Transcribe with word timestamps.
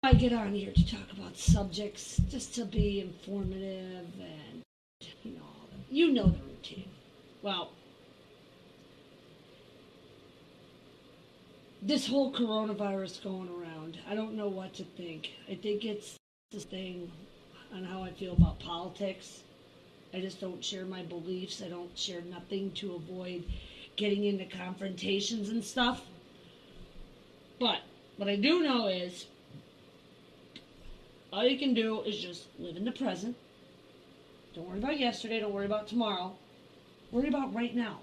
I 0.00 0.12
get 0.12 0.32
on 0.32 0.54
here 0.54 0.72
to 0.72 0.86
talk 0.86 1.10
about 1.12 1.36
subjects 1.36 2.20
just 2.30 2.54
to 2.54 2.64
be 2.64 3.00
informative 3.00 4.06
and 4.20 4.62
you 5.24 5.32
know 5.32 5.42
you 5.90 6.12
know 6.12 6.26
the 6.28 6.38
routine. 6.38 6.88
Well, 7.42 7.72
this 11.82 12.06
whole 12.06 12.32
coronavirus 12.32 13.24
going 13.24 13.48
around, 13.48 13.98
I 14.08 14.14
don't 14.14 14.36
know 14.36 14.46
what 14.46 14.72
to 14.74 14.84
think. 14.84 15.30
I 15.50 15.56
think 15.56 15.84
it's 15.84 16.14
this 16.52 16.62
thing 16.62 17.10
on 17.74 17.82
how 17.82 18.04
I 18.04 18.12
feel 18.12 18.34
about 18.34 18.60
politics. 18.60 19.42
I 20.14 20.20
just 20.20 20.40
don't 20.40 20.64
share 20.64 20.84
my 20.84 21.02
beliefs. 21.02 21.60
I 21.60 21.68
don't 21.68 21.98
share 21.98 22.20
nothing 22.20 22.70
to 22.74 22.94
avoid 22.94 23.42
getting 23.96 24.26
into 24.26 24.44
confrontations 24.44 25.48
and 25.48 25.64
stuff. 25.64 26.02
But 27.58 27.80
what 28.16 28.28
I 28.28 28.36
do 28.36 28.62
know 28.62 28.86
is 28.86 29.26
all 31.38 31.46
you 31.46 31.56
can 31.56 31.72
do 31.72 32.02
is 32.02 32.18
just 32.18 32.46
live 32.58 32.76
in 32.76 32.84
the 32.84 32.90
present. 32.90 33.36
Don't 34.56 34.68
worry 34.68 34.78
about 34.78 34.98
yesterday. 34.98 35.38
Don't 35.38 35.52
worry 35.52 35.66
about 35.66 35.86
tomorrow. 35.86 36.34
Worry 37.12 37.28
about 37.28 37.54
right 37.54 37.76
now. 37.76 38.00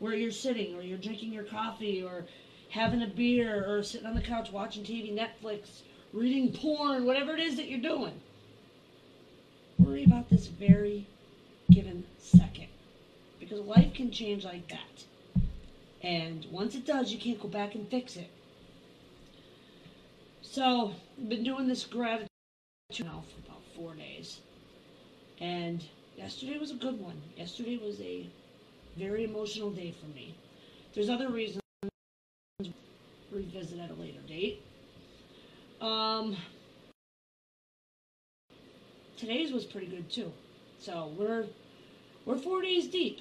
Where 0.00 0.14
you're 0.14 0.32
sitting, 0.32 0.74
or 0.74 0.82
you're 0.82 0.98
drinking 0.98 1.32
your 1.32 1.44
coffee, 1.44 2.02
or 2.02 2.26
having 2.70 3.02
a 3.02 3.06
beer, 3.06 3.64
or 3.68 3.84
sitting 3.84 4.08
on 4.08 4.16
the 4.16 4.20
couch 4.20 4.50
watching 4.50 4.82
TV, 4.82 5.16
Netflix, 5.16 5.82
reading 6.12 6.52
porn, 6.52 7.04
whatever 7.04 7.34
it 7.34 7.38
is 7.38 7.54
that 7.54 7.68
you're 7.68 7.78
doing. 7.78 8.20
Worry 9.78 10.02
about 10.02 10.28
this 10.28 10.48
very 10.48 11.06
given 11.70 12.04
second. 12.18 12.66
Because 13.38 13.60
life 13.60 13.94
can 13.94 14.10
change 14.10 14.44
like 14.44 14.66
that. 14.70 15.04
And 16.02 16.44
once 16.50 16.74
it 16.74 16.84
does, 16.84 17.12
you 17.12 17.20
can't 17.20 17.40
go 17.40 17.46
back 17.46 17.76
and 17.76 17.88
fix 17.88 18.16
it. 18.16 18.28
So, 20.42 20.94
I've 21.16 21.28
been 21.28 21.44
doing 21.44 21.68
this 21.68 21.84
gratitude 21.84 22.29
for 22.98 23.04
about 23.46 23.62
four 23.76 23.94
days. 23.94 24.40
And 25.40 25.84
yesterday 26.16 26.58
was 26.58 26.70
a 26.72 26.74
good 26.74 27.00
one. 27.00 27.20
Yesterday 27.36 27.78
was 27.78 28.00
a 28.00 28.26
very 28.96 29.24
emotional 29.24 29.70
day 29.70 29.94
for 29.98 30.06
me. 30.06 30.34
There's 30.94 31.08
other 31.08 31.30
reasons 31.30 31.60
revisit 33.30 33.78
at 33.78 33.90
a 33.90 33.94
later 33.94 34.20
date. 34.26 34.62
Um, 35.80 36.36
today's 39.16 39.52
was 39.52 39.64
pretty 39.64 39.86
good 39.86 40.10
too. 40.10 40.32
So 40.78 41.12
we're 41.16 41.46
we're 42.26 42.38
four 42.38 42.60
days 42.60 42.88
deep. 42.88 43.20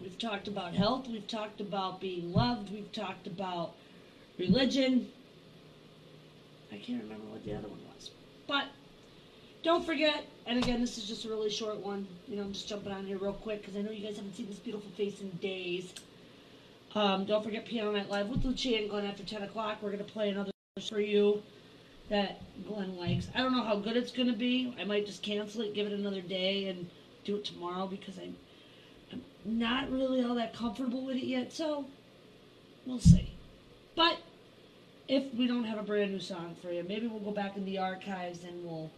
We've 0.00 0.18
talked 0.18 0.48
about 0.48 0.72
health. 0.72 1.06
We've 1.06 1.26
talked 1.28 1.60
about 1.60 2.00
being 2.00 2.32
loved. 2.32 2.72
We've 2.72 2.90
talked 2.92 3.26
about 3.26 3.74
religion. 4.38 5.08
I 6.72 6.76
can't 6.76 7.02
remember 7.02 7.26
what 7.26 7.44
the 7.44 7.54
other 7.54 7.68
one 7.68 7.80
was. 7.94 8.10
Don't 9.62 9.84
forget, 9.84 10.24
and 10.46 10.62
again, 10.62 10.80
this 10.80 10.96
is 10.96 11.06
just 11.06 11.26
a 11.26 11.28
really 11.28 11.50
short 11.50 11.76
one. 11.78 12.06
You 12.26 12.36
know, 12.36 12.42
I'm 12.44 12.52
just 12.52 12.66
jumping 12.66 12.92
on 12.92 13.04
here 13.04 13.18
real 13.18 13.34
quick 13.34 13.60
because 13.60 13.76
I 13.76 13.82
know 13.82 13.90
you 13.90 14.06
guys 14.06 14.16
haven't 14.16 14.34
seen 14.34 14.46
this 14.46 14.58
beautiful 14.58 14.90
face 14.92 15.20
in 15.20 15.30
days. 15.32 15.92
Um, 16.94 17.26
don't 17.26 17.44
forget 17.44 17.66
Piano 17.66 17.92
Night 17.92 18.08
Live 18.08 18.28
with 18.28 18.44
Lucia 18.44 18.78
and 18.78 18.88
Glenn 18.88 19.04
after 19.04 19.22
10 19.22 19.42
o'clock. 19.42 19.78
We're 19.82 19.90
going 19.90 20.04
to 20.04 20.10
play 20.10 20.30
another 20.30 20.50
for 20.88 21.00
you 21.00 21.42
that 22.08 22.40
Glenn 22.66 22.96
likes. 22.96 23.28
I 23.34 23.38
don't 23.38 23.52
know 23.52 23.62
how 23.62 23.76
good 23.76 23.96
it's 23.96 24.12
going 24.12 24.28
to 24.28 24.36
be. 24.36 24.74
I 24.80 24.84
might 24.84 25.04
just 25.04 25.22
cancel 25.22 25.60
it, 25.60 25.74
give 25.74 25.86
it 25.86 25.92
another 25.92 26.22
day, 26.22 26.68
and 26.68 26.88
do 27.24 27.36
it 27.36 27.44
tomorrow 27.44 27.86
because 27.86 28.18
I'm, 28.18 28.34
I'm 29.12 29.22
not 29.44 29.90
really 29.90 30.24
all 30.24 30.34
that 30.36 30.54
comfortable 30.54 31.04
with 31.04 31.16
it 31.16 31.24
yet. 31.24 31.52
So, 31.52 31.84
we'll 32.86 32.98
see. 32.98 33.34
But 33.94 34.18
if 35.06 35.34
we 35.34 35.46
don't 35.46 35.64
have 35.64 35.78
a 35.78 35.82
brand 35.82 36.12
new 36.12 36.20
song 36.20 36.56
for 36.62 36.72
you, 36.72 36.82
maybe 36.82 37.06
we'll 37.06 37.20
go 37.20 37.30
back 37.30 37.56
in 37.56 37.66
the 37.66 37.78
archives 37.78 38.42
and 38.42 38.64
we'll 38.64 38.90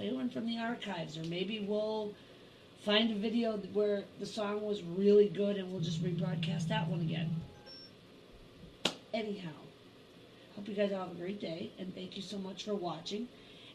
play 0.00 0.12
one 0.12 0.30
from 0.30 0.46
the 0.46 0.56
archives, 0.56 1.18
or 1.18 1.24
maybe 1.24 1.60
we'll 1.60 2.14
find 2.86 3.10
a 3.10 3.14
video 3.14 3.58
where 3.74 4.04
the 4.18 4.24
song 4.24 4.62
was 4.62 4.82
really 4.82 5.28
good 5.28 5.56
and 5.56 5.70
we'll 5.70 5.80
just 5.80 6.02
rebroadcast 6.02 6.68
that 6.68 6.88
one 6.88 7.00
again. 7.00 7.28
Anyhow, 9.12 9.50
hope 10.56 10.68
you 10.68 10.74
guys 10.74 10.90
all 10.92 11.00
have 11.00 11.12
a 11.12 11.14
great 11.20 11.38
day, 11.38 11.70
and 11.78 11.94
thank 11.94 12.16
you 12.16 12.22
so 12.22 12.38
much 12.38 12.64
for 12.64 12.74
watching. 12.74 13.28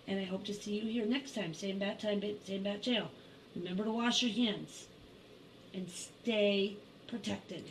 And 0.08 0.20
I 0.20 0.24
hope 0.24 0.44
to 0.46 0.54
see 0.54 0.80
you 0.80 0.92
here 0.92 1.06
next 1.06 1.36
time. 1.36 1.54
Same 1.54 1.78
bat 1.78 2.00
time, 2.00 2.24
same 2.44 2.64
bat 2.64 2.82
channel. 2.82 3.12
Remember 3.56 3.84
to 3.84 3.92
wash 3.92 4.24
your 4.24 4.32
hands 4.32 4.88
and 5.76 5.88
stay 5.90 6.78
protected. 7.08 7.66